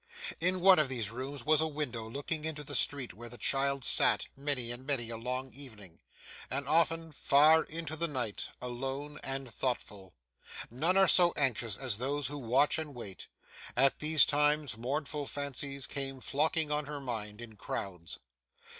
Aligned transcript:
In 0.39 0.61
one 0.61 0.79
of 0.79 0.89
these 0.89 1.11
rooms, 1.11 1.45
was 1.45 1.61
a 1.61 1.67
window 1.67 2.09
looking 2.09 2.43
into 2.43 2.63
the 2.63 2.73
street, 2.73 3.13
where 3.13 3.29
the 3.29 3.37
child 3.37 3.83
sat, 3.83 4.25
many 4.35 4.71
and 4.71 4.83
many 4.83 5.11
a 5.11 5.15
long 5.15 5.53
evening, 5.53 5.99
and 6.49 6.67
often 6.67 7.11
far 7.11 7.61
into 7.65 7.95
the 7.95 8.07
night, 8.07 8.47
alone 8.59 9.19
and 9.23 9.47
thoughtful. 9.47 10.15
None 10.71 10.97
are 10.97 11.07
so 11.07 11.33
anxious 11.37 11.77
as 11.77 11.97
those 11.99 12.25
who 12.25 12.39
watch 12.39 12.79
and 12.79 12.95
wait; 12.95 13.27
at 13.77 13.99
these 13.99 14.25
times, 14.25 14.75
mournful 14.75 15.27
fancies 15.27 15.85
came 15.85 16.19
flocking 16.19 16.71
on 16.71 16.87
her 16.87 16.99
mind, 16.99 17.39
in 17.39 17.55
crowds. 17.55 18.17